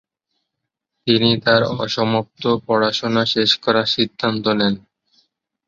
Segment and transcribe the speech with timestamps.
[1.07, 4.75] তিনি তার অসমাপ্ত পড়াশোনা শেষ করার সিদ্ধান্ত নেন।